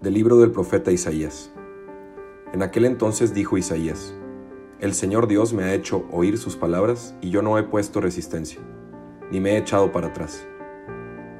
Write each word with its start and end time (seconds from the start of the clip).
Del 0.00 0.14
libro 0.14 0.38
del 0.38 0.50
profeta 0.50 0.90
Isaías. 0.90 1.52
En 2.54 2.62
aquel 2.62 2.86
entonces 2.86 3.34
dijo 3.34 3.58
Isaías, 3.58 4.14
El 4.78 4.94
Señor 4.94 5.28
Dios 5.28 5.52
me 5.52 5.64
ha 5.64 5.74
hecho 5.74 6.06
oír 6.10 6.38
sus 6.38 6.56
palabras 6.56 7.14
y 7.20 7.28
yo 7.28 7.42
no 7.42 7.58
he 7.58 7.64
puesto 7.64 8.00
resistencia, 8.00 8.62
ni 9.30 9.40
me 9.40 9.50
he 9.50 9.58
echado 9.58 9.92
para 9.92 10.06
atrás. 10.06 10.48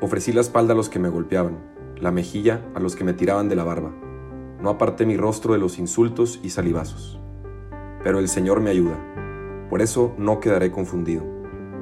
Ofrecí 0.00 0.32
la 0.32 0.40
espalda 0.40 0.72
a 0.72 0.76
los 0.76 0.88
que 0.88 1.00
me 1.00 1.08
golpeaban, 1.08 1.58
la 2.00 2.12
mejilla 2.12 2.64
a 2.76 2.78
los 2.78 2.94
que 2.94 3.02
me 3.02 3.12
tiraban 3.12 3.48
de 3.48 3.56
la 3.56 3.64
barba. 3.64 3.92
No 4.60 4.70
aparté 4.70 5.04
mi 5.04 5.16
rostro 5.16 5.54
de 5.54 5.58
los 5.58 5.80
insultos 5.80 6.38
y 6.44 6.50
salivazos. 6.50 7.18
Pero 8.04 8.20
el 8.20 8.28
Señor 8.28 8.60
me 8.60 8.70
ayuda, 8.70 9.66
por 9.68 9.82
eso 9.82 10.14
no 10.16 10.38
quedaré 10.38 10.70
confundido. 10.70 11.24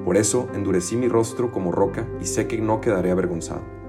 Por 0.07 0.17
eso 0.17 0.49
endurecí 0.55 0.97
mi 0.97 1.09
rostro 1.09 1.53
como 1.53 1.71
roca 1.71 2.09
y 2.19 2.25
sé 2.25 2.49
que 2.49 2.63
no 2.63 2.81
quedaré 2.81 3.11
avergonzado. 3.11 3.82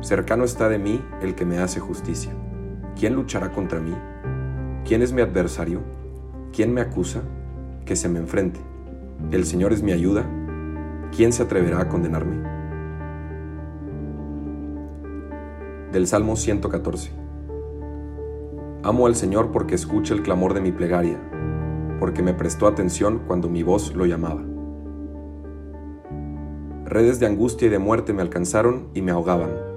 Cercano 0.00 0.44
está 0.44 0.68
de 0.68 0.78
mí 0.78 1.02
el 1.22 1.34
que 1.34 1.44
me 1.44 1.58
hace 1.58 1.80
justicia. 1.80 2.30
¿Quién 2.98 3.14
luchará 3.14 3.50
contra 3.50 3.80
mí? 3.80 3.94
¿Quién 4.84 5.02
es 5.02 5.12
mi 5.12 5.22
adversario? 5.22 5.80
¿Quién 6.52 6.72
me 6.72 6.80
acusa? 6.80 7.22
Que 7.84 7.96
se 7.96 8.08
me 8.08 8.20
enfrente. 8.20 8.60
El 9.32 9.44
Señor 9.44 9.72
es 9.72 9.82
mi 9.82 9.90
ayuda. 9.90 10.24
¿Quién 11.14 11.32
se 11.32 11.42
atreverá 11.42 11.80
a 11.80 11.88
condenarme? 11.88 12.48
Del 15.90 16.06
Salmo 16.06 16.36
114. 16.36 17.10
Amo 18.84 19.06
al 19.06 19.16
Señor 19.16 19.50
porque 19.50 19.74
escucha 19.74 20.14
el 20.14 20.22
clamor 20.22 20.54
de 20.54 20.60
mi 20.60 20.70
plegaria, 20.70 21.18
porque 21.98 22.22
me 22.22 22.34
prestó 22.34 22.68
atención 22.68 23.22
cuando 23.26 23.48
mi 23.48 23.64
voz 23.64 23.94
lo 23.96 24.06
llamaba. 24.06 24.44
Redes 26.84 27.18
de 27.18 27.26
angustia 27.26 27.66
y 27.66 27.70
de 27.70 27.80
muerte 27.80 28.12
me 28.12 28.22
alcanzaron 28.22 28.88
y 28.94 29.02
me 29.02 29.10
ahogaban 29.10 29.67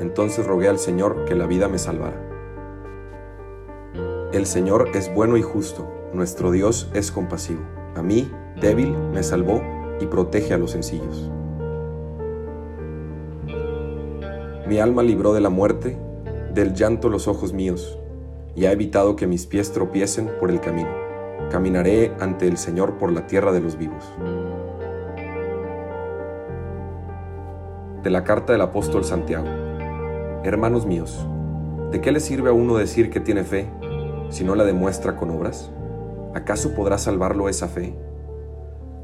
entonces 0.00 0.46
rogué 0.46 0.68
al 0.68 0.78
Señor 0.78 1.24
que 1.26 1.34
la 1.34 1.46
vida 1.46 1.68
me 1.68 1.78
salvara. 1.78 2.30
El 4.32 4.46
Señor 4.46 4.88
es 4.94 5.12
bueno 5.12 5.36
y 5.36 5.42
justo, 5.42 5.86
nuestro 6.14 6.50
Dios 6.50 6.90
es 6.94 7.12
compasivo. 7.12 7.60
A 7.94 8.02
mí, 8.02 8.30
débil, 8.60 8.96
me 9.12 9.22
salvó 9.22 9.62
y 10.00 10.06
protege 10.06 10.54
a 10.54 10.58
los 10.58 10.70
sencillos. 10.70 11.30
Mi 14.66 14.78
alma 14.78 15.02
libró 15.02 15.34
de 15.34 15.40
la 15.40 15.50
muerte, 15.50 15.98
del 16.54 16.74
llanto 16.74 17.08
los 17.08 17.28
ojos 17.28 17.52
míos, 17.52 17.98
y 18.54 18.66
ha 18.66 18.72
evitado 18.72 19.16
que 19.16 19.26
mis 19.26 19.46
pies 19.46 19.72
tropiecen 19.72 20.30
por 20.38 20.50
el 20.50 20.60
camino. 20.60 20.90
Caminaré 21.50 22.14
ante 22.20 22.46
el 22.46 22.56
Señor 22.56 22.94
por 22.98 23.12
la 23.12 23.26
tierra 23.26 23.52
de 23.52 23.60
los 23.60 23.76
vivos. 23.76 24.04
De 28.02 28.10
la 28.10 28.22
carta 28.22 28.52
del 28.52 28.62
apóstol 28.62 29.04
Santiago. 29.04 29.69
Hermanos 30.42 30.86
míos, 30.86 31.26
¿de 31.90 32.00
qué 32.00 32.12
le 32.12 32.18
sirve 32.18 32.48
a 32.48 32.54
uno 32.54 32.78
decir 32.78 33.10
que 33.10 33.20
tiene 33.20 33.44
fe 33.44 33.68
si 34.30 34.42
no 34.42 34.54
la 34.54 34.64
demuestra 34.64 35.14
con 35.14 35.28
obras? 35.30 35.70
¿Acaso 36.34 36.74
podrá 36.74 36.96
salvarlo 36.96 37.50
esa 37.50 37.68
fe? 37.68 37.94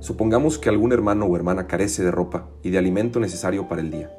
Supongamos 0.00 0.56
que 0.56 0.70
algún 0.70 0.94
hermano 0.94 1.26
o 1.26 1.36
hermana 1.36 1.66
carece 1.66 2.02
de 2.02 2.10
ropa 2.10 2.48
y 2.62 2.70
de 2.70 2.78
alimento 2.78 3.20
necesario 3.20 3.68
para 3.68 3.82
el 3.82 3.90
día, 3.90 4.10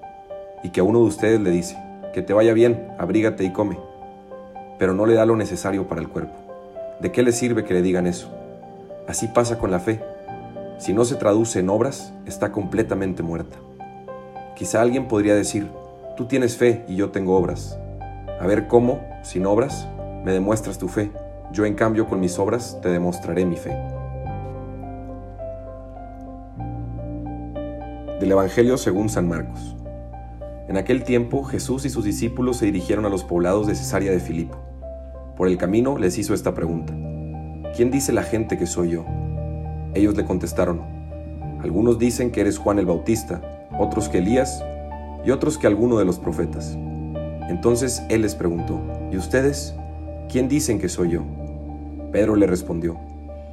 y 0.63 0.69
que 0.69 0.81
a 0.81 0.83
uno 0.83 0.99
de 0.99 1.05
ustedes 1.05 1.41
le 1.41 1.49
dice, 1.49 1.75
que 2.13 2.21
te 2.21 2.33
vaya 2.33 2.53
bien, 2.53 2.87
abrígate 2.99 3.43
y 3.43 3.51
come, 3.51 3.79
pero 4.77 4.93
no 4.93 5.07
le 5.07 5.15
da 5.15 5.25
lo 5.25 5.35
necesario 5.35 5.87
para 5.87 6.01
el 6.01 6.09
cuerpo. 6.09 6.35
¿De 6.99 7.11
qué 7.11 7.23
le 7.23 7.31
sirve 7.31 7.63
que 7.63 7.73
le 7.73 7.81
digan 7.81 8.05
eso? 8.05 8.31
Así 9.07 9.27
pasa 9.27 9.57
con 9.57 9.71
la 9.71 9.79
fe. 9.79 10.03
Si 10.77 10.93
no 10.93 11.03
se 11.03 11.15
traduce 11.15 11.61
en 11.61 11.69
obras, 11.69 12.13
está 12.27 12.51
completamente 12.51 13.23
muerta. 13.23 13.57
Quizá 14.55 14.83
alguien 14.83 15.07
podría 15.07 15.33
decir, 15.33 15.67
Tú 16.17 16.25
tienes 16.25 16.57
fe 16.57 16.83
y 16.87 16.95
yo 16.95 17.11
tengo 17.11 17.37
obras. 17.37 17.77
A 18.39 18.47
ver 18.47 18.67
cómo, 18.67 19.07
sin 19.21 19.45
obras, 19.45 19.87
me 20.25 20.31
demuestras 20.31 20.79
tu 20.79 20.87
fe. 20.87 21.11
Yo 21.53 21.63
en 21.63 21.75
cambio 21.75 22.07
con 22.07 22.19
mis 22.19 22.39
obras 22.39 22.79
te 22.81 22.89
demostraré 22.89 23.45
mi 23.45 23.55
fe. 23.55 23.77
Del 28.19 28.31
Evangelio 28.31 28.79
según 28.79 29.09
San 29.09 29.27
Marcos. 29.27 29.75
En 30.67 30.77
aquel 30.77 31.03
tiempo 31.03 31.43
Jesús 31.43 31.85
y 31.85 31.91
sus 31.91 32.03
discípulos 32.03 32.57
se 32.57 32.65
dirigieron 32.65 33.05
a 33.05 33.09
los 33.09 33.23
poblados 33.23 33.67
de 33.67 33.75
Cesarea 33.75 34.11
de 34.11 34.19
Filipo. 34.19 34.57
Por 35.35 35.47
el 35.47 35.59
camino 35.59 35.99
les 35.99 36.17
hizo 36.17 36.33
esta 36.33 36.55
pregunta. 36.55 36.95
¿Quién 37.75 37.91
dice 37.91 38.11
la 38.11 38.23
gente 38.23 38.57
que 38.57 38.65
soy 38.65 38.89
yo? 38.89 39.05
Ellos 39.93 40.17
le 40.17 40.25
contestaron. 40.25 40.81
Algunos 41.61 41.99
dicen 41.99 42.31
que 42.31 42.41
eres 42.41 42.57
Juan 42.57 42.79
el 42.79 42.87
Bautista, 42.87 43.67
otros 43.77 44.09
que 44.09 44.17
Elías 44.17 44.63
y 45.27 45.31
otros 45.31 45.57
que 45.57 45.67
alguno 45.67 45.97
de 45.97 46.05
los 46.05 46.19
profetas. 46.19 46.77
Entonces 47.49 48.01
él 48.07 48.21
les 48.21 48.33
preguntó, 48.33 48.79
¿y 49.11 49.17
ustedes? 49.17 49.75
¿Quién 50.29 50.47
dicen 50.47 50.79
que 50.79 50.87
soy 50.87 51.09
yo? 51.09 51.23
Pedro 52.13 52.37
le 52.37 52.47
respondió, 52.47 52.97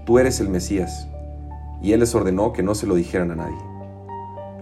Tú 0.07 0.21
eres 0.21 0.39
el 0.39 0.49
Mesías. 0.49 1.09
Y 1.83 1.91
él 1.91 1.99
les 1.99 2.15
ordenó 2.15 2.53
que 2.53 2.63
no 2.63 2.77
se 2.77 2.87
lo 2.87 2.95
dijeran 2.95 3.33
a 3.33 3.35
nadie. 3.35 3.59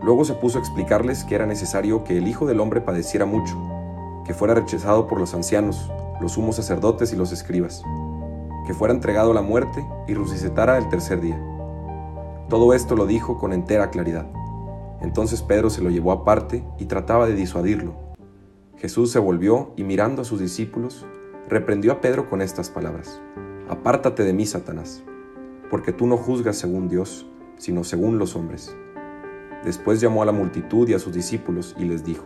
Luego 0.03 0.25
se 0.25 0.33
puso 0.33 0.56
a 0.56 0.62
explicarles 0.62 1.25
que 1.25 1.34
era 1.34 1.45
necesario 1.45 2.03
que 2.03 2.17
el 2.17 2.27
Hijo 2.27 2.47
del 2.47 2.61
Hombre 2.61 2.81
padeciera 2.81 3.27
mucho, 3.27 3.59
que 4.25 4.33
fuera 4.33 4.55
rechazado 4.55 5.06
por 5.06 5.21
los 5.21 5.34
ancianos, 5.34 5.91
los 6.19 6.33
sumos 6.33 6.56
sacerdotes 6.56 7.12
y 7.12 7.17
los 7.17 7.31
escribas, 7.31 7.84
que 8.67 8.73
fuera 8.73 8.94
entregado 8.94 9.33
a 9.33 9.34
la 9.34 9.43
muerte 9.43 9.87
y 10.09 10.15
resucitara 10.15 10.79
el 10.79 10.89
tercer 10.89 11.21
día. 11.21 11.39
Todo 12.49 12.73
esto 12.73 12.97
lo 12.97 13.05
dijo 13.05 13.39
con 13.39 13.53
entera 13.53 13.91
claridad. 13.91 14.27
Entonces 15.03 15.43
Pedro 15.43 15.69
se 15.69 15.83
lo 15.83 15.91
llevó 15.91 16.13
aparte 16.13 16.65
y 16.79 16.87
trataba 16.87 17.27
de 17.27 17.35
disuadirlo. 17.35 17.95
Jesús 18.77 19.11
se 19.11 19.19
volvió 19.19 19.73
y 19.77 19.85
mirando 19.85 20.23
a 20.23 20.25
sus 20.25 20.41
discípulos, 20.41 21.07
reprendió 21.49 21.93
a 21.93 22.01
Pedro 22.01 22.29
con 22.31 22.41
estas 22.41 22.71
palabras. 22.71 23.21
Apártate 23.69 24.25
de 24.25 24.33
mí, 24.33 24.47
Satanás, 24.47 25.03
porque 25.71 25.93
tú 25.93 26.07
no 26.07 26.17
juzgas 26.17 26.57
según 26.57 26.89
Dios, 26.89 27.27
sino 27.59 27.85
según 27.85 28.19
los 28.19 28.37
hombres. 28.37 28.77
Después 29.65 30.01
llamó 30.01 30.23
a 30.23 30.27
la 30.27 30.33
multitud 30.33 30.89
y 30.89 30.95
a 30.95 30.99
sus 30.99 31.12
discípulos 31.12 31.77
y 31.79 31.85
les 31.85 32.05
dijo, 32.05 32.25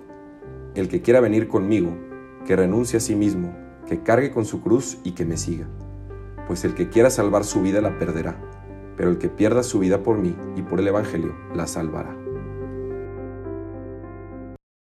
El 0.75 0.88
que 0.88 1.03
quiera 1.03 1.20
venir 1.20 1.48
conmigo, 1.48 1.91
que 2.47 2.56
renuncie 2.56 2.98
a 2.98 3.00
sí 3.00 3.15
mismo, 3.15 3.54
que 3.86 4.03
cargue 4.03 4.31
con 4.31 4.44
su 4.44 4.62
cruz 4.62 4.98
y 5.04 5.12
que 5.12 5.25
me 5.25 5.36
siga. 5.36 5.66
Pues 6.47 6.65
el 6.65 6.75
que 6.75 6.88
quiera 6.88 7.10
salvar 7.10 7.44
su 7.44 7.60
vida 7.60 7.81
la 7.81 7.98
perderá, 7.98 8.41
pero 8.97 9.10
el 9.10 9.19
que 9.19 9.28
pierda 9.28 9.62
su 9.62 9.78
vida 9.78 10.03
por 10.03 10.19
mí 10.19 10.34
y 10.56 10.62
por 10.62 10.81
el 10.81 10.88
Evangelio 10.88 11.34
la 11.54 11.66
salvará. 11.66 12.25